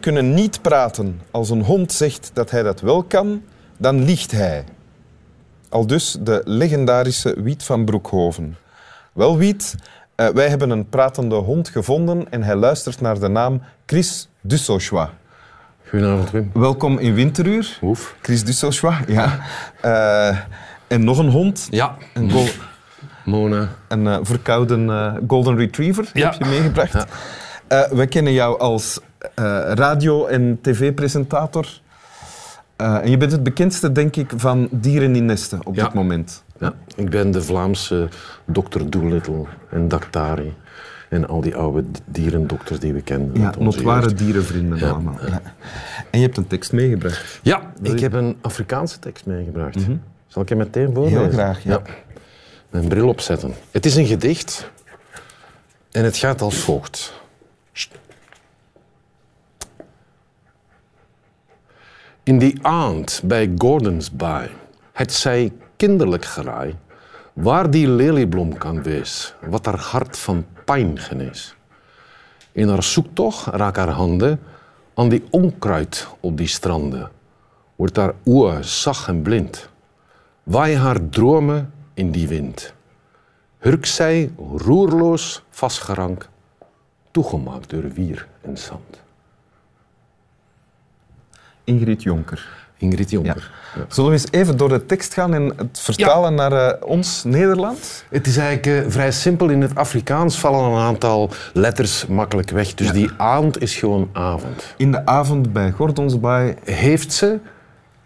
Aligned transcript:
Kunnen 0.00 0.34
niet 0.34 0.62
praten. 0.62 1.20
Als 1.30 1.50
een 1.50 1.62
hond 1.62 1.92
zegt 1.92 2.30
dat 2.32 2.50
hij 2.50 2.62
dat 2.62 2.80
wel 2.80 3.02
kan, 3.02 3.42
dan 3.76 4.04
liegt 4.04 4.30
hij. 4.30 4.64
Al 5.68 5.86
dus 5.86 6.16
de 6.20 6.42
legendarische 6.44 7.42
Wiet 7.42 7.62
van 7.62 7.84
Broekhoven. 7.84 8.56
Wel, 9.12 9.36
Wiet, 9.38 9.74
eh, 10.14 10.28
wij 10.28 10.48
hebben 10.48 10.70
een 10.70 10.88
pratende 10.88 11.34
hond 11.34 11.68
gevonden 11.68 12.30
en 12.30 12.42
hij 12.42 12.54
luistert 12.56 13.00
naar 13.00 13.18
de 13.20 13.28
naam 13.28 13.62
Chris 13.86 14.28
Dussochois. 14.40 15.08
Goedenavond, 15.88 16.30
Wim. 16.30 16.50
Welkom 16.54 16.98
in 16.98 17.14
Winteruur. 17.14 17.76
Hoef. 17.80 18.16
Chris 18.22 18.44
Dussochois, 18.44 18.96
ja. 19.06 19.38
Eh, 19.80 20.38
en 20.86 21.04
nog 21.04 21.18
een 21.18 21.30
hond. 21.30 21.66
Ja. 21.70 21.96
Een, 22.14 22.30
gol- 22.30 22.48
Mona. 23.24 23.68
een 23.88 24.06
eh, 24.06 24.18
verkouden 24.22 24.88
golden 25.26 25.56
retriever 25.56 26.10
Ja. 26.12 26.30
heb 26.30 26.38
je 26.42 26.44
meegebracht. 26.48 26.92
Ja. 27.68 27.88
We 27.90 28.06
kennen 28.06 28.32
jou 28.32 28.58
als 28.60 29.00
radio- 29.74 30.26
en 30.26 30.58
tv-presentator. 30.60 31.66
Eh, 32.76 32.94
en 32.94 33.10
je 33.10 33.16
bent 33.16 33.32
het 33.32 33.42
bekendste, 33.42 33.92
denk 33.92 34.16
ik, 34.16 34.32
van 34.36 34.68
Dieren 34.70 35.16
in 35.16 35.24
Nesten 35.24 35.66
op 35.66 35.74
Ja. 35.74 35.84
dit 35.84 35.94
moment. 35.94 36.42
Ja. 36.58 36.74
Ik 36.96 37.10
ben 37.10 37.30
de 37.30 37.42
Vlaamse 37.42 38.08
Dr. 38.44 38.80
Doolittle 38.88 39.44
en 39.70 39.88
Daktari. 39.88 40.54
En 41.08 41.28
al 41.28 41.40
die 41.40 41.56
oude 41.56 41.84
dierendokters 42.04 42.78
die 42.80 42.92
we 42.92 43.00
kennen. 43.02 43.30
Ja, 43.40 43.52
notware 43.58 44.12
dierenvrienden 44.14 44.78
Ja. 44.78 44.88
allemaal. 44.90 45.18
Ja. 45.26 45.40
En 46.10 46.18
je 46.20 46.24
hebt 46.26 46.36
een 46.36 46.46
tekst 46.46 46.72
meegebracht. 46.72 47.38
Ja, 47.42 47.72
ik 47.82 48.00
heb 48.00 48.12
een 48.12 48.36
Afrikaanse 48.40 48.98
tekst 48.98 49.26
meegebracht. 49.26 49.78
Zal 50.26 50.42
ik 50.42 50.48
hem 50.48 50.58
meteen 50.58 50.94
voorlezen? 50.94 51.18
Mhm. 51.20 51.28
Heel 51.28 51.38
graag, 51.38 51.62
ja. 51.64 51.82
Mijn 52.70 52.88
bril 52.88 53.08
opzetten. 53.08 53.54
Het 53.70 53.86
is 53.86 53.96
een 53.96 54.06
gedicht 54.06 54.70
en 55.90 56.04
het 56.04 56.16
gaat 56.16 56.40
als 56.40 56.56
volgt. 56.56 57.12
Sst. 57.72 57.98
In 62.30 62.38
die 62.38 62.58
aand 62.62 63.22
bij 63.24 63.52
Gordons 63.58 64.10
Bay, 64.10 64.50
het 64.92 65.12
zij 65.12 65.52
kinderlijk 65.76 66.24
geraai, 66.24 66.76
waar 67.32 67.70
die 67.70 67.88
leliebloem 67.88 68.58
kan 68.58 68.82
wees, 68.82 69.34
wat 69.48 69.66
haar 69.66 69.78
hart 69.78 70.18
van 70.18 70.46
pijn 70.64 70.98
genees. 70.98 71.54
In 72.52 72.68
haar 72.68 72.82
zoektocht 72.82 73.46
raak 73.46 73.76
haar 73.76 73.88
handen 73.88 74.40
aan 74.94 75.08
die 75.08 75.24
onkruid 75.30 76.08
op 76.20 76.36
die 76.36 76.46
stranden, 76.46 77.10
wordt 77.76 77.96
haar 77.96 78.14
oor 78.24 78.64
zacht 78.64 79.08
en 79.08 79.22
blind. 79.22 79.68
Waai 80.42 80.76
haar 80.76 81.08
dromen 81.08 81.72
in 81.94 82.10
die 82.10 82.28
wind. 82.28 82.74
Hurk 83.58 83.86
zij 83.86 84.32
roerloos 84.56 85.42
vastgerank, 85.48 86.28
toegemaakt 87.10 87.70
door 87.70 87.88
wier 87.92 88.28
en 88.40 88.58
zand. 88.58 89.09
Ingrid 91.70 92.02
Jonker. 92.02 92.48
Ingrid 92.76 93.10
Jonker. 93.10 93.50
Ja. 93.74 93.84
Zullen 93.88 94.10
we 94.10 94.16
eens 94.16 94.30
even 94.30 94.56
door 94.56 94.68
de 94.68 94.86
tekst 94.86 95.14
gaan 95.14 95.34
en 95.34 95.52
het 95.56 95.80
vertalen 95.80 96.34
naar 96.34 96.52
eh, 96.52 96.86
ons 96.88 97.24
Nederlands? 97.24 98.04
Het 98.10 98.26
is 98.26 98.36
eigenlijk 98.36 98.84
eh, 98.84 98.90
vrij 98.92 99.12
simpel. 99.12 99.48
In 99.48 99.60
het 99.60 99.74
Afrikaans 99.74 100.38
vallen 100.38 100.70
een 100.70 100.78
aantal 100.78 101.30
letters 101.52 102.06
makkelijk 102.06 102.50
weg. 102.50 102.74
Dus 102.74 102.92
die 102.92 103.10
aand 103.16 103.62
is 103.62 103.76
gewoon 103.76 104.08
avond. 104.12 104.74
In 104.76 104.90
de 104.90 105.06
avond 105.06 105.52
bij 105.52 105.70
Gordonsbaai. 105.70 106.54
Heeft 106.64 107.12
ze 107.12 107.38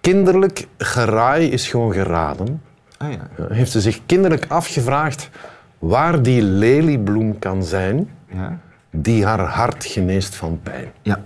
kinderlijk 0.00 0.66
geraai 0.78 1.50
is 1.50 1.68
gewoon 1.68 1.92
geraden. 1.92 2.62
Ah 2.96 3.12
ja. 3.12 3.44
Heeft 3.54 3.70
ze 3.70 3.80
zich 3.80 4.00
kinderlijk 4.06 4.46
afgevraagd 4.48 5.30
waar 5.78 6.22
die 6.22 6.42
leliebloem 6.42 7.38
kan 7.38 7.64
zijn 7.64 8.08
ja. 8.32 8.58
die 8.90 9.24
haar 9.24 9.40
hart 9.40 9.84
geneest 9.84 10.34
van 10.34 10.60
pijn. 10.62 10.92
Ja. 11.02 11.20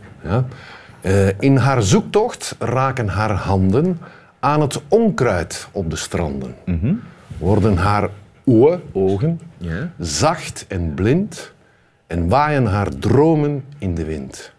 Eh, 1.01 1.29
in 1.41 1.57
haar 1.57 1.83
zoektocht 1.83 2.57
raken 2.59 3.09
haar 3.09 3.31
handen 3.33 3.99
aan 4.41 4.61
het 4.61 4.81
onkruid 4.89 5.69
op 5.73 5.91
de 5.91 5.97
stranden. 5.97 6.55
Worden 7.39 7.77
haar 7.77 8.11
oe- 8.47 8.81
ogen 8.93 9.41
Ja. 9.57 9.91
zacht 9.99 10.65
en 10.69 10.95
blind 10.95 11.53
en 12.07 12.29
waaien 12.29 12.67
haar 12.67 12.89
dromen 12.89 13.65
in 13.79 13.95
de 13.95 14.05
wind. 14.05 14.53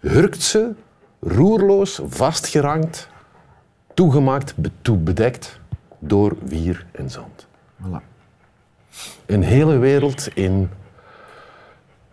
Hurkt 0.00 0.42
ze, 0.42 0.70
roerloos 1.20 2.00
vastgerankt, 2.06 3.08
toegemaakt, 3.94 4.56
be- 4.56 4.70
toebedekt 4.82 5.60
door 5.98 6.36
wier 6.44 6.86
en 6.92 7.10
zand. 7.10 7.46
Voilà. 7.82 8.02
Een 9.26 9.42
hele 9.42 9.76
wereld 9.78 10.28
in 10.34 10.70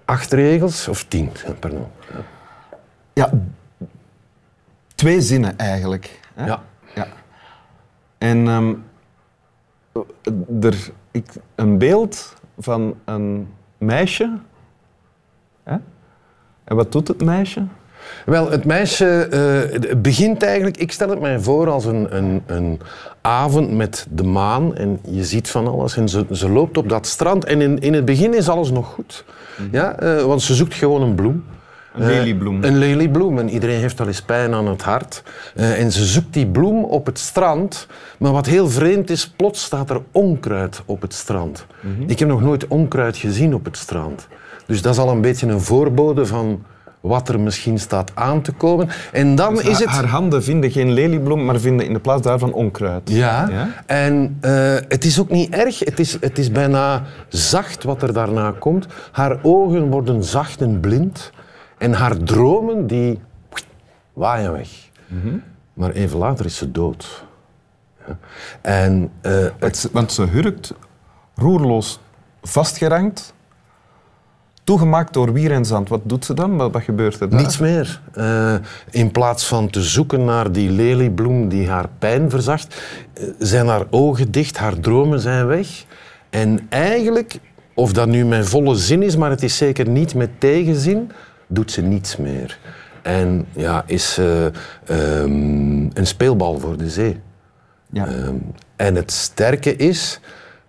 acht 0.05 0.33
regels, 0.33 0.87
of 0.87 1.03
tien, 1.03 1.29
pardon. 1.59 1.87
Ja, 3.15 3.29
twee 4.95 5.21
zinnen 5.21 5.57
eigenlijk. 5.57 6.19
Hè? 6.33 6.45
Ja. 6.45 6.63
ja. 6.95 7.07
En 8.17 8.47
ehm, 8.47 8.73
er, 10.61 10.91
ik, 11.11 11.25
een 11.55 11.77
beeld 11.77 12.33
van 12.57 12.95
een 13.05 13.47
meisje. 13.77 14.37
Hè? 15.63 15.75
En 16.63 16.75
wat 16.75 16.91
doet 16.91 17.07
het 17.07 17.23
meisje? 17.23 17.65
Wel, 18.25 18.51
het 18.51 18.65
meisje 18.65 19.27
eh, 19.27 19.95
begint 19.97 20.43
eigenlijk, 20.43 20.77
ik 20.77 20.91
stel 20.91 21.09
het 21.09 21.19
mij 21.19 21.39
voor 21.39 21.69
als 21.69 21.85
een, 21.85 22.15
een, 22.15 22.43
een 22.45 22.79
avond 23.21 23.71
met 23.71 24.07
de 24.09 24.23
maan 24.23 24.75
en 24.75 24.99
je 25.09 25.23
ziet 25.23 25.49
van 25.49 25.67
alles 25.67 25.97
en 25.97 26.09
ze, 26.09 26.25
ze 26.31 26.49
loopt 26.49 26.77
op 26.77 26.89
dat 26.89 27.07
strand 27.07 27.45
en 27.45 27.61
in, 27.61 27.79
in 27.79 27.93
het 27.93 28.05
begin 28.05 28.33
is 28.33 28.49
alles 28.49 28.71
nog 28.71 28.87
goed. 28.87 29.25
Ja, 29.71 29.99
eh, 29.99 30.23
want 30.23 30.41
ze 30.41 30.53
zoekt 30.55 30.73
gewoon 30.73 31.01
een 31.01 31.15
bloem. 31.15 31.43
Een 31.97 32.05
leliebloem. 32.05 32.63
Een 32.63 32.77
leliebloem. 32.77 33.39
En 33.39 33.49
iedereen 33.49 33.79
heeft 33.79 33.97
wel 33.97 34.07
eens 34.07 34.21
pijn 34.21 34.53
aan 34.53 34.67
het 34.67 34.81
hart. 34.81 35.23
Eh, 35.55 35.79
en 35.81 35.91
ze 35.91 36.05
zoekt 36.05 36.33
die 36.33 36.47
bloem 36.47 36.83
op 36.83 37.05
het 37.05 37.19
strand. 37.19 37.87
Maar 38.19 38.31
wat 38.31 38.45
heel 38.45 38.69
vreemd 38.69 39.09
is, 39.09 39.29
plots 39.29 39.63
staat 39.63 39.89
er 39.89 40.01
onkruid 40.11 40.81
op 40.85 41.01
het 41.01 41.13
strand. 41.13 41.65
Ik 42.07 42.19
heb 42.19 42.27
nog 42.27 42.41
nooit 42.41 42.67
onkruid 42.67 43.17
gezien 43.17 43.53
op 43.53 43.65
het 43.65 43.77
strand. 43.77 44.27
Dus 44.65 44.81
dat 44.81 44.93
is 44.93 44.99
al 44.99 45.09
een 45.09 45.21
beetje 45.21 45.47
een 45.47 45.61
voorbode 45.61 46.25
van 46.25 46.63
wat 47.01 47.29
er 47.29 47.39
misschien 47.39 47.79
staat 47.79 48.11
aan 48.13 48.41
te 48.41 48.51
komen. 48.51 48.87
En 49.11 49.35
dan 49.35 49.61
is 49.61 49.79
het... 49.79 49.87
Haar, 49.89 50.05
handen 50.05 50.43
vinden 50.43 50.71
geen 50.71 50.91
leliebloem, 50.91 51.45
maar 51.45 51.59
vinden 51.59 51.85
in 51.85 51.93
de 51.93 51.99
plaats 51.99 52.21
daarvan 52.21 52.53
onkruid. 52.53 53.09
Ja, 53.09 53.47
Ja? 53.51 53.67
en 53.85 54.37
eh, 54.41 54.51
het 54.87 55.05
is 55.05 55.19
ook 55.19 55.29
niet 55.29 55.49
erg. 55.53 55.79
Het 55.79 55.99
is, 55.99 56.17
het 56.21 56.37
is 56.37 56.51
bijna 56.51 57.03
zacht 57.27 57.83
wat 57.83 58.01
er 58.01 58.13
daarna 58.13 58.53
komt. 58.59 58.85
Haar 59.11 59.37
ogen 59.41 59.89
worden 59.89 60.23
zacht 60.23 60.61
en 60.61 60.79
blind. 60.79 61.31
En 61.77 61.93
haar 61.93 62.17
dromen, 62.17 62.87
die 62.87 63.19
waaien 64.13 64.51
weg. 64.51 64.69
Maar 65.73 65.91
even 65.91 66.17
later 66.17 66.45
is 66.45 66.57
ze 66.57 66.71
dood. 66.71 67.25
Ja. 68.07 68.17
En 68.61 69.11
eh, 69.21 69.31
het, 69.31 69.59
Want 69.59 69.77
ze, 69.77 69.89
want 69.91 70.11
ze 70.11 70.21
hurkt, 70.25 70.73
roerloos 71.35 71.99
vastgerankt, 72.41 73.33
toegemaakt 74.63 75.13
door 75.13 75.33
wier 75.33 75.51
en 75.51 75.65
zand. 75.65 75.89
Wat 75.89 76.01
doet 76.03 76.25
ze 76.25 76.33
dan? 76.33 76.57
Wat, 76.57 76.83
gebeurt 76.83 77.19
er 77.19 77.29
daar? 77.29 77.39
Niets 77.39 77.57
meer. 77.57 78.01
Eh, 78.13 78.55
in 78.91 79.11
plaats 79.11 79.47
van 79.47 79.69
te 79.69 79.81
zoeken 79.81 80.25
naar 80.25 80.51
die 80.51 80.69
leliebloem 80.69 81.49
die 81.49 81.69
haar 81.69 81.89
pijn 81.99 82.29
verzacht, 82.29 82.81
eh, 83.13 83.23
zijn 83.39 83.67
haar 83.67 83.85
ogen 83.89 84.31
dicht, 84.31 84.57
haar 84.57 84.79
dromen 84.79 85.19
zijn 85.19 85.47
weg. 85.47 85.85
En 86.29 86.65
eigenlijk, 86.69 87.39
of 87.73 87.93
dat 87.93 88.07
nu 88.07 88.25
mijn 88.25 88.45
volle 88.45 88.75
zin 88.75 89.03
is, 89.03 89.15
maar 89.15 89.29
het 89.29 89.43
is 89.43 89.57
zeker 89.57 89.89
niet 89.89 90.15
met 90.15 90.29
tegenzin, 90.39 91.11
doet 91.47 91.71
ze 91.71 91.81
niets 91.81 92.17
meer. 92.17 92.57
En 93.01 93.45
ja, 93.51 93.83
is 93.85 94.13
ze 94.13 94.51
ehm, 94.85 95.97
een 95.97 96.07
speelbal 96.07 96.59
voor 96.59 96.77
de 96.77 96.89
zee. 96.89 97.19
Ja. 97.89 98.07
Ehm, 98.07 98.35
en 98.75 98.95
het 98.95 99.11
sterke 99.11 99.75
is 99.75 100.19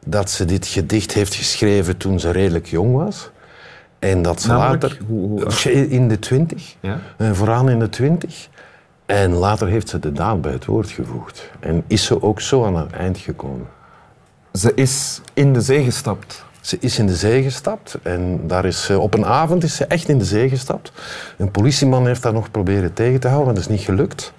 dat 0.07 0.31
ze 0.31 0.45
dit 0.45 0.67
gedicht 0.67 1.13
heeft 1.13 1.35
geschreven 1.35 1.97
toen 1.97 2.21
ze 2.21 2.31
redelijk 2.31 2.67
jong 2.67 2.95
was. 2.95 3.31
En 3.99 4.23
dat 4.23 4.41
ze 4.43 4.49
Namelijk? 4.49 4.83
later... 4.83 4.99
Hoe- 5.07 5.41
hoe- 5.43 5.89
in 5.89 6.09
de 6.09 6.19
twintig. 6.19 6.77
Ja. 6.81 6.99
Eh, 7.17 7.33
vooraan 7.33 7.69
in 7.69 7.79
de 7.79 7.89
twintig. 7.89 8.49
En 9.07 9.33
later 9.33 9.69
heeft 9.69 9.89
ze 9.89 9.99
de 9.99 10.13
daad 10.13 10.41
bij 10.41 10.53
het 10.53 10.65
woord 10.65 10.91
gevoegd. 10.91 11.51
En 11.61 11.85
is 11.87 12.05
ze 12.05 12.23
ook 12.23 12.41
zo 12.41 12.65
aan 12.65 12.77
haar 12.77 12.91
eind 12.93 13.19
gekomen. 13.19 13.67
Ze 14.53 14.73
is 14.75 15.21
in 15.35 15.53
de 15.53 15.61
zee 15.61 15.85
gestapt. 15.85 16.45
Ze 16.67 16.77
is 16.81 16.99
in 16.99 17.07
de 17.07 17.15
zee 17.15 17.43
gestapt 17.43 17.99
en 18.03 18.41
daar 18.47 18.65
is 18.65 18.91
op 18.91 19.15
een 19.15 19.25
avond 19.25 19.63
is 19.63 19.77
ze 19.77 19.85
echt 19.85 20.09
in 20.09 20.19
de 20.19 20.25
zee 20.25 20.49
gestapt. 20.49 20.93
Een 21.39 21.51
politieman 21.51 22.07
heeft 22.07 22.25
haar 22.25 22.33
nog 22.33 22.51
proberen 22.51 22.93
tegen 22.93 23.21
te 23.21 23.27
houden, 23.27 23.47
maar 23.47 23.63
dat 23.63 23.71
is 23.71 23.77
niet 23.77 23.87
gelukt. 23.87 24.33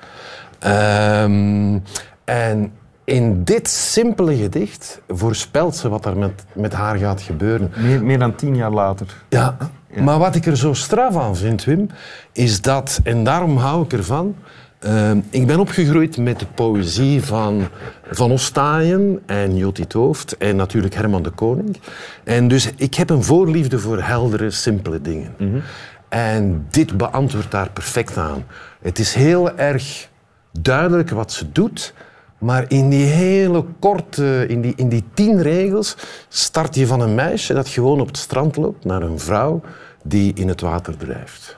Ehm, 0.59 1.77
en 2.23 2.71
in 3.03 3.43
dit 3.43 3.69
simpele 3.69 4.35
gedicht 4.35 5.01
voorspelt 5.07 5.75
ze 5.75 5.89
wat 5.89 6.05
er 6.05 6.17
met, 6.17 6.45
met 6.53 6.73
haar 6.73 6.97
gaat 6.97 7.21
gebeuren. 7.21 7.71
Meer, 7.75 8.03
meer 8.03 8.19
dan 8.19 8.35
tien 8.35 8.55
jaar 8.55 8.71
later. 8.71 9.07
Ja, 9.29 9.57
maar 9.95 10.19
wat 10.19 10.35
ik 10.35 10.45
er 10.45 10.57
zo 10.57 10.73
straf 10.73 11.17
aan 11.17 11.35
vind, 11.35 11.63
Wim, 11.63 11.89
is 12.31 12.61
dat, 12.61 12.99
en 13.03 13.23
daarom 13.23 13.57
hou 13.57 13.83
ik 13.83 13.93
ervan, 13.93 14.35
ehm, 14.79 15.19
ik 15.29 15.47
ben 15.47 15.59
opgegroeid 15.59 16.17
met 16.17 16.39
de 16.39 16.45
poëzie 16.45 17.23
van 17.23 17.67
Van 18.11 18.31
Ostaaien 18.31 19.19
en 19.25 19.55
Joti 19.55 19.81
het 19.81 19.93
Hoofd 19.93 20.37
en 20.37 20.55
natuurlijk 20.55 20.95
Herman 20.95 21.23
de 21.23 21.29
Koning. 21.29 21.77
En 22.23 22.47
dus 22.47 22.71
ik 22.75 22.93
heb 22.93 23.09
een 23.09 23.23
voorliefde 23.23 23.79
voor 23.79 24.03
heldere, 24.03 24.51
simpele 24.51 25.01
dingen. 25.01 25.33
En 26.09 26.67
dit 26.69 26.97
beantwoordt 26.97 27.51
daar 27.51 27.69
perfect 27.69 28.17
aan. 28.17 28.45
Het 28.81 28.99
is 28.99 29.13
heel 29.13 29.57
erg 29.57 30.09
duidelijk 30.51 31.09
wat 31.09 31.31
ze 31.31 31.51
doet, 31.51 31.93
maar 32.37 32.65
in 32.67 32.89
die 32.89 33.05
hele 33.05 33.65
korte, 33.79 34.45
in 34.47 34.61
die, 34.61 34.73
in 34.75 34.89
die 34.89 35.03
tien 35.13 35.41
regels, 35.41 35.95
start 36.27 36.75
je 36.75 36.87
van 36.87 37.01
een 37.01 37.15
meisje 37.15 37.53
dat 37.53 37.67
gewoon 37.67 37.99
op 37.99 38.07
het 38.07 38.17
strand 38.17 38.55
loopt 38.55 38.85
naar 38.85 39.01
een 39.01 39.19
vrouw 39.19 39.61
die 40.03 40.33
in 40.33 40.47
het 40.47 40.61
water 40.61 40.97
drijft, 40.97 41.57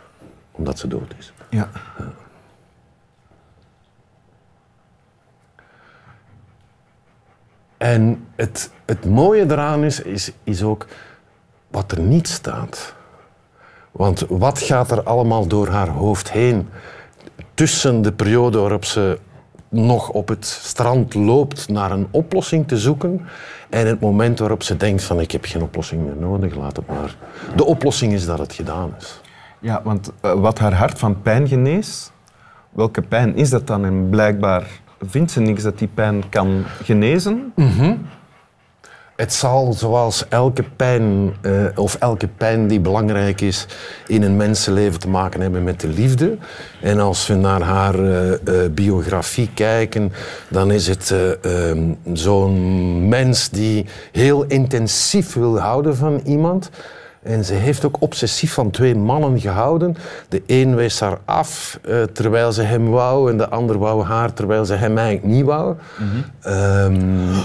omdat 0.51 0.80
ze 0.80 0.88
dood 0.88 1.13
is. 1.18 1.33
Ja. 1.50 1.69
En 7.80 8.28
het, 8.36 8.72
het 8.86 9.06
mooie 9.06 9.46
eraan 9.52 9.84
is, 9.84 10.31
is, 10.44 10.64
ook 10.64 10.88
wat 11.72 11.92
er 11.92 12.00
niet 12.00 12.28
staat. 12.28 12.96
Want 13.92 14.26
wat 14.30 14.60
gaat 14.60 14.92
er 14.92 15.04
allemaal 15.04 15.48
door 15.48 15.68
haar 15.68 15.88
hoofd 15.88 16.31
heen 16.31 16.70
tussen 17.54 18.02
de 18.02 18.12
periode 18.12 18.60
waarop 18.60 18.86
ze 18.86 19.20
nog 19.70 20.10
op 20.10 20.28
het 20.28 20.46
strand 20.46 21.14
loopt 21.14 21.68
naar 21.68 21.92
een 21.92 22.08
oplossing 22.12 22.68
te 22.68 22.78
zoeken 22.78 23.22
en 23.70 23.88
het 23.88 24.00
moment 24.00 24.40
waarop 24.40 24.64
ze 24.64 24.78
denkt 24.78 25.04
van 25.04 25.20
ik 25.20 25.32
heb 25.32 25.46
geen 25.46 25.62
oplossing 25.62 26.06
meer 26.06 26.16
nodig, 26.16 26.56
laat 26.56 26.75
het 26.75 26.88
maar. 26.88 27.16
De 27.56 27.66
oplossing 27.66 28.14
is 28.14 28.25
dat 28.25 28.40
het 28.40 28.54
gedaan 28.54 28.94
is. 28.98 29.22
Ja, 29.60 29.82
want 29.84 30.12
eh, 30.22 30.34
wat 30.34 30.60
haar 30.60 30.74
hart 30.74 31.00
van 31.00 31.22
pijn 31.22 31.48
geneest, 31.48 32.12
welke 32.70 33.02
pijn 33.02 33.36
is 33.36 33.50
dat 33.50 33.68
dan? 33.68 33.86
En 33.86 34.10
blijkbaar 34.10 34.68
vindt 35.01 35.31
ze 35.31 35.40
niks 35.40 35.63
dat 35.63 35.80
die 35.80 35.90
pijn 35.94 36.30
kan 36.30 36.63
genezen. 36.84 37.54
Het 39.16 39.34
zal 39.34 39.74
zoals 39.74 40.28
elke 40.28 40.63
pijn, 40.75 41.34
eh, 41.42 41.66
of 41.75 41.96
elke 41.96 42.28
pijn 42.28 42.68
die 42.68 42.80
belangrijk 42.80 43.42
is 43.42 43.66
in 44.07 44.24
een 44.24 44.36
mensenleven 44.36 45.00
te 45.00 45.10
maken 45.10 45.42
hebben 45.42 45.63
met 45.63 45.80
de 45.81 45.88
liefde. 45.88 46.38
En 46.81 47.00
als 47.00 47.28
we 47.28 47.34
naar 47.34 47.62
haar 47.62 47.96
eh, 47.96 48.34
eh, 48.34 48.72
biografie 48.72 49.50
kijken, 49.54 50.12
dan 50.50 50.72
is 50.72 50.88
het 50.88 51.12
eh, 51.12 51.69
ehm, 51.69 51.94
zo'n 52.13 53.07
mens 53.07 53.50
die 53.50 53.86
heel 54.12 54.44
intensief 54.44 55.34
wil 55.34 55.60
houden 55.60 55.96
van 55.96 56.22
iemand. 56.25 56.69
En 57.24 57.45
ze 57.45 57.54
heeft 57.54 57.86
ook 57.86 57.95
obsessief 58.00 58.54
van 58.54 58.69
twee 58.71 58.95
mannen 58.95 59.39
gehouden. 59.39 59.95
De 60.30 60.44
een 60.48 60.75
wees 60.75 61.00
haar 61.00 61.18
af 61.25 61.80
eh, 61.86 62.04
terwijl 62.04 62.51
ze 62.51 62.62
hem 62.62 62.89
wou 62.89 63.31
en 63.31 63.38
de 63.38 63.50
ander 63.50 63.77
wou 63.77 64.04
haar 64.04 64.33
terwijl 64.33 64.66
ze 64.66 64.74
hem 64.74 64.98
eigenlijk 64.98 65.27
niet 65.36 65.45
wou. 65.45 65.75
Ehm, 66.42 66.94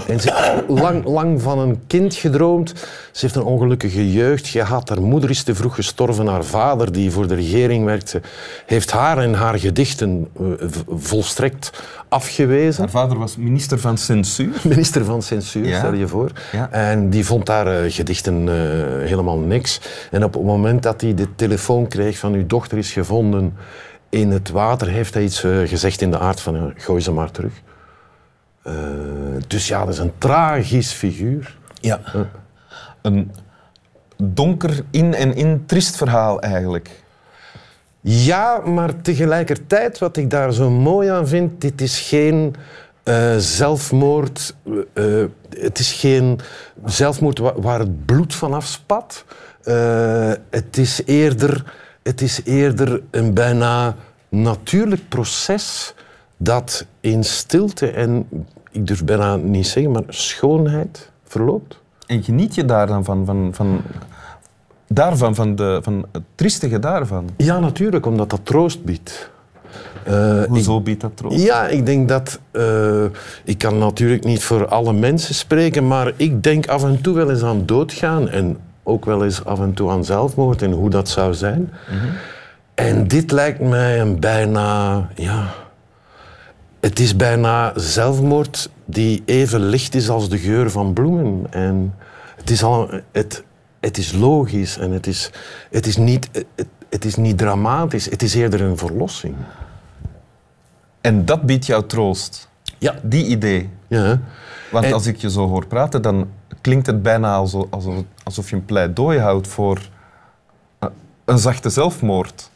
en 0.07 0.19
ze 0.19 0.33
heeft 0.33 0.69
lang, 0.83 1.05
lang 1.05 1.41
van 1.41 1.59
een 1.59 1.79
kind 1.87 2.15
gedroomd. 2.15 2.73
Ze 3.11 3.21
heeft 3.25 3.35
een 3.35 3.43
ongelukkige 3.43 4.11
jeugd 4.11 4.47
gehad. 4.47 4.89
Haar 4.89 5.01
moeder 5.01 5.29
is 5.29 5.43
te 5.43 5.55
vroeg 5.55 5.75
gestorven. 5.75 6.27
Haar 6.27 6.43
vader, 6.43 6.91
die 6.91 7.11
voor 7.11 7.27
de 7.27 7.35
regering 7.35 7.85
werkte, 7.85 8.21
heeft 8.65 8.91
haar 8.91 9.17
en 9.17 9.33
haar 9.33 9.59
gedichten 9.59 10.27
v- 10.59 10.81
volstrekt 10.87 11.83
afgewezen 12.09 12.81
Haar 12.81 12.89
vader 12.91 13.17
was 13.17 13.37
minister 13.37 13.79
van 13.79 13.97
censuur. 13.97 14.61
minister 14.73 15.05
van 15.05 15.21
censuur, 15.21 15.67
Ja. 15.67 15.77
stel 15.77 15.93
je 15.93 16.07
voor. 16.07 16.31
Ja. 16.51 16.69
En 16.71 17.09
die 17.09 17.25
vond 17.25 17.45
daar 17.45 17.67
eh, 17.83 17.91
gedichten 17.91 18.47
eh, 18.47 19.07
helemaal 19.07 19.37
niks. 19.37 19.81
En 20.11 20.23
op 20.23 20.33
het 20.33 20.43
moment 20.43 20.83
dat 20.83 21.01
hij 21.01 21.13
de 21.13 21.35
telefoon 21.35 21.87
kreeg 21.87 22.17
van 22.17 22.33
uw 22.33 22.45
dochter 22.45 22.77
is 22.77 22.91
gevonden 22.91 23.53
in 24.09 24.31
het 24.31 24.49
water, 24.49 24.87
heeft 24.87 25.13
hij 25.13 25.23
iets 25.23 25.43
eh, 25.43 25.57
gezegd 25.65 26.01
in 26.01 26.11
de 26.11 26.19
aard 26.19 26.41
van 26.41 26.73
gooi 26.77 27.01
ze 27.01 27.11
maar 27.11 27.31
terug. 27.31 27.53
Dus 29.47 29.67
ja, 29.67 29.79
dat 29.85 29.93
is 29.93 29.99
een 29.99 30.13
tragisch 30.17 30.91
figuur. 30.91 31.57
Ja. 31.81 31.99
Een 33.01 33.31
donker 34.17 34.83
in 34.91 35.13
en 35.13 35.35
in 35.35 35.63
triest 35.65 35.95
verhaal 35.95 36.41
eigenlijk. 36.41 37.03
Ja, 38.07 38.61
maar 38.65 39.01
tegelijkertijd, 39.01 39.97
wat 39.99 40.17
ik 40.17 40.29
daar 40.29 40.53
zo 40.53 40.69
mooi 40.69 41.09
aan 41.09 41.27
vind, 41.27 41.61
dit 41.61 41.81
is 41.81 41.99
geen 41.99 42.55
eh, 43.03 43.35
zelfmoord. 43.37 44.55
eh, 44.93 45.23
het 45.49 45.79
is 45.79 45.91
geen 45.93 46.39
zelfmoord 46.85 47.37
wa- 47.39 47.59
waar 47.61 47.79
het 47.79 48.05
bloed 48.05 48.35
vanaf 48.35 48.65
spat. 48.65 49.25
Eh, 49.63 50.31
het, 50.49 50.77
is 50.77 51.01
eerder, 51.05 51.73
het 52.03 52.21
is 52.21 52.41
eerder 52.43 53.01
een 53.11 53.33
bijna 53.33 53.95
natuurlijk 54.29 55.09
proces 55.09 55.93
dat 56.37 56.85
in 56.99 57.23
stilte 57.23 57.91
en, 57.91 58.27
ik 58.71 58.87
durf 58.87 59.03
bijna 59.05 59.35
niet 59.35 59.67
zeggen, 59.67 59.91
maar 59.91 60.03
schoonheid 60.07 61.11
verloopt. 61.23 61.79
En 62.07 62.23
geniet 62.23 62.55
je 62.55 62.65
daar 62.65 62.87
dan 62.87 63.03
van, 63.03 63.25
van, 63.25 63.49
van, 63.53 63.81
daarvan, 64.87 65.35
van, 65.35 65.55
de, 65.55 65.79
van 65.81 66.05
het 66.11 66.23
triestige 66.35 66.79
daarvan? 66.79 67.29
Ja, 67.37 67.59
natuurlijk, 67.59 68.05
omdat 68.05 68.29
dat 68.29 68.39
troost 68.43 68.83
biedt. 68.83 69.29
Ik- 70.05 70.11
Hoezo 70.47 70.81
biedt 70.81 71.01
dat 71.01 71.11
troost? 71.17 71.43
Ja, 71.43 71.67
ik 71.67 71.85
denk 71.85 72.09
dat. 72.09 72.39
eh, 72.51 73.03
ik 73.43 73.57
kan 73.57 73.77
natuurlijk 73.77 74.23
niet 74.23 74.43
voor 74.43 74.67
alle 74.67 74.93
mensen 74.93 75.35
spreken, 75.35 75.87
maar 75.87 76.11
ik 76.15 76.43
denk 76.43 76.67
af 76.67 76.83
en 76.83 77.01
toe 77.01 77.15
wel 77.15 77.29
eens 77.29 77.43
aan 77.43 77.65
doodgaan 77.65 78.29
en 78.29 78.57
ook 78.83 79.05
wel 79.05 79.23
eens 79.23 79.45
af 79.45 79.59
en 79.59 79.73
toe 79.73 79.89
aan 79.91 80.05
zelfmoord 80.05 80.61
en 80.61 80.71
hoe 80.71 80.89
dat 80.89 81.09
zou 81.09 81.33
zijn. 81.33 81.71
En 82.73 83.07
dit 83.07 83.31
lijkt 83.31 83.59
mij 83.59 83.99
een 84.01 84.19
bijna. 84.19 85.07
Ja, 85.15 85.53
het 86.79 86.99
is 86.99 87.15
bijna 87.15 87.71
zelfmoord 87.75 88.69
die 88.85 89.23
even 89.25 89.59
licht 89.59 89.95
is 89.95 90.09
als 90.09 90.29
de 90.29 90.37
geur 90.37 90.71
van 90.71 90.93
bloemen. 90.93 91.47
En 91.49 91.93
het 92.35 92.49
is, 92.49 92.63
al, 92.63 92.89
het, 93.11 93.43
het 93.85 93.97
is 93.97 94.11
logisch 94.11 94.77
en 94.77 94.91
het 94.91 95.07
is, 95.07 95.29
het, 95.71 95.85
is 95.87 95.97
niet, 95.97 96.29
het, 96.55 96.67
het 96.89 97.05
is 97.05 97.15
niet 97.15 97.37
dramatisch. 97.37 98.05
Het 98.05 98.21
is 98.21 98.33
eerder 98.35 98.61
een 98.61 98.77
verlossing. 98.77 99.35
En 101.01 101.25
dat 101.25 101.41
biedt 101.41 101.65
jou 101.65 101.85
troost. 101.85 102.49
Ja. 102.77 102.95
Die 103.01 103.25
idee. 103.25 103.69
ja. 103.87 104.19
Want 104.71 104.85
En- 104.85 104.93
als 104.93 105.05
ik 105.05 105.17
je 105.17 105.29
zo 105.29 105.47
hoor 105.47 105.65
praten, 105.67 106.01
dan 106.01 106.27
klinkt 106.61 106.85
het 106.85 107.01
bijna 107.01 107.35
alsof, 107.35 107.65
alsof, 108.23 108.49
je 108.49 108.55
een 108.55 108.65
pleidooi 108.65 109.19
houdt 109.19 109.47
voor 109.47 109.79
een 111.25 111.37
zachte 111.37 111.69
zelfmoord. 111.69 112.49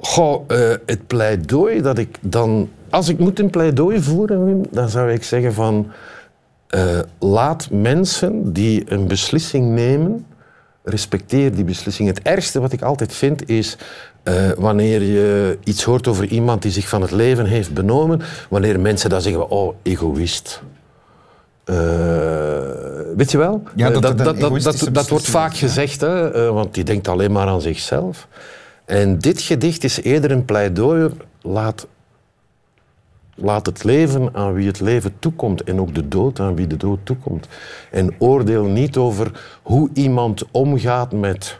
Goh, 0.00 0.44
eh, 0.46 0.74
het 0.86 1.06
pleidooi 1.06 1.80
dat 1.80 1.98
ik 1.98 2.18
dan... 2.20 2.70
Als 2.90 3.08
ik 3.08 3.18
moet 3.18 3.38
een 3.38 3.50
pleidooi 3.50 4.02
voeren, 4.02 4.44
Wim, 4.44 4.62
dan 4.70 4.88
zou 4.88 5.12
ik 5.12 5.22
zeggen 5.24 5.54
van... 5.54 5.90
eh, 6.66 6.98
laat 7.18 7.68
mensen 7.70 8.52
die 8.52 8.92
een 8.92 9.06
beslissing 9.06 9.66
nemen, 9.66 10.26
respecteer 10.82 11.54
die 11.54 11.64
beslissing. 11.64 12.08
Het 12.08 12.22
ergste 12.22 12.60
wat 12.60 12.72
ik 12.72 12.82
altijd 12.82 13.14
vind 13.14 13.48
is... 13.48 13.76
eh, 14.22 14.50
wanneer 14.56 15.02
je 15.02 15.58
iets 15.64 15.82
hoort 15.84 16.08
over 16.08 16.24
iemand 16.24 16.62
die 16.62 16.70
zich 16.72 16.88
van 16.88 17.02
het 17.02 17.10
leven 17.10 17.46
heeft 17.46 17.74
benomen, 17.74 18.20
wanneer 18.48 18.80
mensen 18.80 19.10
dan 19.10 19.22
zeggen, 19.22 19.48
oh, 19.50 19.74
egoïst. 19.82 20.62
Eh, 21.64 21.76
weet 23.16 23.30
je 23.30 23.38
wel? 23.38 23.62
Ja, 23.74 23.86
Eh, 23.86 23.92
dat 23.92 24.10
een 24.10 24.16
dat, 24.16 24.40
dat, 24.62 24.88
dat, 24.92 25.08
wordt 25.08 25.26
vaak 25.26 25.52
ja. 25.52 25.58
gezegd, 25.58 26.00
hè, 26.00 26.30
eh, 26.32 26.50
want 26.50 26.74
die 26.74 26.84
denkt 26.84 27.08
alleen 27.08 27.32
maar 27.32 27.46
aan 27.46 27.60
zichzelf. 27.60 28.28
En 28.84 29.18
dit 29.18 29.40
gedicht 29.40 29.84
is 29.84 30.02
eerder 30.02 30.30
een 30.30 30.44
pleidooi. 30.44 31.08
Laat, 31.42 31.86
laat 33.34 33.66
het 33.66 33.84
leven 33.84 34.34
aan 34.34 34.52
wie 34.52 34.66
het 34.66 34.80
leven 34.80 35.14
toekomt 35.18 35.62
en 35.64 35.80
ook 35.80 35.94
de 35.94 36.08
dood 36.08 36.40
aan 36.40 36.56
wie 36.56 36.66
de 36.66 36.76
dood 36.76 36.98
toekomt. 37.02 37.48
En 37.90 38.14
oordeel 38.18 38.64
niet 38.64 38.96
over 38.96 39.58
hoe 39.62 39.90
iemand 39.92 40.44
omgaat 40.50 41.12
met 41.12 41.56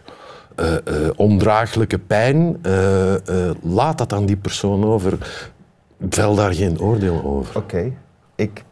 eh, 0.57 0.75
eh, 0.75 1.11
ondraaglijke 1.17 1.99
pijn. 1.99 2.59
Eh, 2.63 3.15
eh, 3.15 3.55
laat 3.63 3.99
dat 3.99 4.13
aan 4.13 4.27
die 4.27 4.37
persoon 4.37 4.85
over. 4.85 5.19
Vel 6.09 6.35
daar 6.35 6.55
geen 6.55 6.81
oordeel 6.81 7.23
over. 7.25 7.57
Oké, 7.57 7.93
ik 8.35 8.65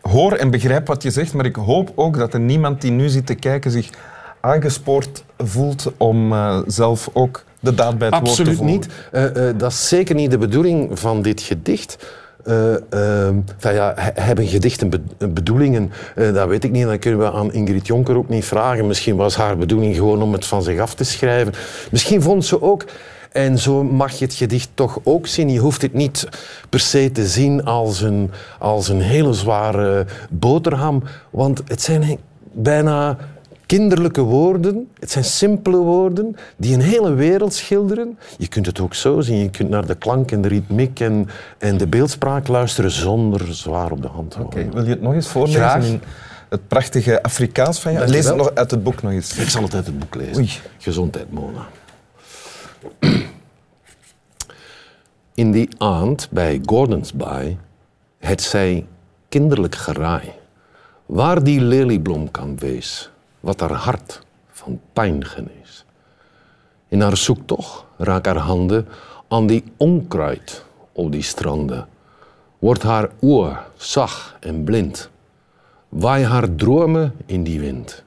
hoor 0.00 0.32
en 0.32 0.50
begrijp 0.50 0.86
wat 0.86 1.02
je 1.02 1.10
zegt, 1.10 1.34
maar 1.34 1.44
ik 1.46 1.56
hoop 1.56 1.92
ook 1.94 2.16
dat 2.16 2.34
er 2.34 2.40
niemand 2.40 2.80
die 2.80 2.90
nu 2.90 3.08
zit 3.08 3.26
te 3.26 3.34
kijken 3.34 3.70
zich 3.70 3.90
aangespoord 4.40 5.24
voelt 5.38 5.92
om 5.96 6.32
eh, 6.32 6.60
zelf 6.66 7.10
ook 7.12 7.44
de 7.60 7.74
daad 7.74 7.98
bij 7.98 8.08
het 8.08 8.16
woord 8.16 8.24
te 8.24 8.30
Absoluut 8.30 8.56
voeren. 8.56 8.74
niet. 8.74 8.88
Eh, 9.12 9.48
eh, 9.48 9.58
dat 9.58 9.70
is 9.70 9.88
zeker 9.88 10.14
niet 10.14 10.30
de 10.30 10.38
bedoeling 10.38 10.98
van 10.98 11.22
dit 11.22 11.40
gedicht. 11.40 11.96
Van 13.58 13.74
ja, 13.74 13.92
he- 13.96 14.22
hebben 14.22 14.46
gedichten 14.46 14.88
be- 14.90 15.28
bedoelingen? 15.28 15.92
Dat 16.14 16.48
weet 16.48 16.64
ik 16.64 16.70
niet. 16.70 16.84
Dan 16.86 16.98
kunnen 16.98 17.20
we 17.20 17.30
aan 17.32 17.52
Ingrid 17.52 17.86
Jonker 17.86 18.16
ook 18.16 18.28
niet 18.28 18.44
vragen. 18.44 18.86
Misschien 18.86 19.16
was 19.16 19.36
haar 19.36 19.56
bedoeling 19.56 19.94
gewoon 19.94 20.22
om 20.22 20.32
het 20.32 20.46
van 20.46 20.62
zich 20.62 20.80
af 20.80 20.94
te 20.94 21.04
schrijven. 21.04 21.52
Misschien 21.90 22.22
vond 22.22 22.44
ze 22.44 22.62
ook. 22.62 22.84
En 23.32 23.58
zo 23.58 23.84
mag 23.84 24.12
je 24.12 24.24
het 24.24 24.34
gedicht 24.34 24.68
toch 24.74 24.98
ook 25.02 25.26
zien. 25.26 25.50
Je 25.50 25.58
hoeft 25.58 25.82
het 25.82 25.94
niet 25.94 26.28
per 26.68 26.80
se 26.80 27.12
te 27.12 27.26
zien 27.26 27.64
als 27.64 28.00
een, 28.00 28.30
als 28.58 28.88
een 28.88 29.00
hele 29.00 29.32
zware 29.32 30.06
boterham. 30.30 31.02
Want 31.30 31.62
het 31.66 31.82
zijn 31.82 32.18
bijna 32.52 33.16
kinderlijke 33.68 34.20
woorden. 34.20 34.88
Het 34.98 35.10
zijn 35.10 35.24
simpele 35.24 35.76
woorden 35.76 36.36
die 36.56 36.74
een 36.74 36.80
hele 36.80 37.14
wereld 37.14 37.54
schilderen. 37.54 38.18
Je 38.38 38.48
kunt 38.48 38.66
het 38.66 38.80
ook 38.80 38.94
zo 38.94 39.20
zien. 39.20 39.38
Je 39.38 39.50
kunt 39.50 39.68
naar 39.68 39.86
de 39.86 39.94
klank 39.94 40.30
en 40.30 40.42
de 40.42 40.48
ritmiek 40.48 41.00
en, 41.00 41.28
en 41.58 41.76
de 41.76 41.86
beeldspraak 41.86 42.48
luisteren 42.48 42.90
zonder 42.90 43.54
zwaar 43.54 43.90
op 43.90 44.02
de 44.02 44.08
hand 44.08 44.30
te 44.30 44.38
Oké, 44.40 44.54
houden. 44.54 44.74
wil 44.74 44.84
je 44.84 44.90
het 44.90 45.00
nog 45.00 45.12
eens 45.12 45.28
voorlezen 45.28 45.60
Graag. 45.60 45.84
in 45.84 46.00
het 46.48 46.68
prachtige 46.68 47.22
Afrikaans 47.22 47.80
van 47.80 47.92
je 47.92 48.06
Lees 48.06 48.26
het 48.26 48.36
nog 48.36 48.54
uit 48.54 48.70
het 48.70 48.82
boek 48.82 49.02
nog 49.02 49.12
eens. 49.12 49.38
Ik 49.38 49.48
zal 49.48 49.62
het 49.62 49.74
uit 49.74 49.86
het 49.86 49.98
boek 49.98 50.14
lezen. 50.14 50.36
Oei. 50.36 50.50
Gezondheid, 50.78 51.32
Mona. 51.32 51.66
In 55.34 55.52
die 55.52 55.68
aand 55.78 56.28
bij 56.30 56.60
Gordonsby 56.64 57.56
het 58.18 58.42
zij 58.42 58.86
kinderlijk 59.28 59.74
geraai. 59.74 60.32
Waar 61.06 61.42
die 61.44 61.60
leliebloem 61.60 62.30
kan 62.30 62.58
wees, 62.58 63.10
wat 63.40 63.60
haar 63.60 63.72
hart 63.72 64.22
van 64.48 64.80
pijn 64.92 65.24
genees. 65.24 65.84
In 66.88 67.00
haar 67.00 67.16
zoektocht 67.16 67.84
raak 67.96 68.26
haar 68.26 68.36
handen 68.36 68.88
aan 69.28 69.46
die 69.46 69.64
onkruid 69.76 70.64
op 70.92 71.12
die 71.12 71.22
stranden. 71.22 71.88
Wordt 72.58 72.82
haar 72.82 73.10
oor 73.20 73.62
zacht 73.76 74.34
en 74.40 74.64
blind. 74.64 75.10
Waai 75.88 76.24
haar 76.24 76.54
dromen 76.54 77.14
in 77.26 77.42
die 77.42 77.60
wind. 77.60 78.02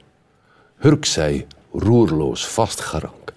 Hurk 0.76 1.04
zij 1.04 1.46
roerloos 1.72 2.46
vastgerank, 2.46 3.32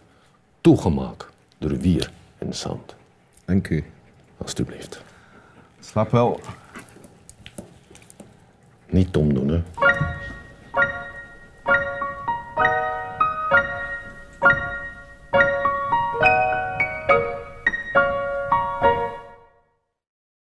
toegemaakt 0.62 1.26
door 1.58 1.78
wier 1.78 2.12
en 2.38 2.54
zand. 2.54 2.96
Dank 3.46 3.70
u. 3.70 3.84
Alsjeblieft. 4.38 5.02
Slaap 5.80 6.12
wel. 6.12 6.40
Niet 8.90 9.14
dom 9.14 9.34
doen, 9.34 9.48
hè. 9.48 9.62